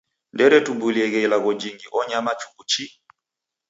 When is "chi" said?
2.71-2.85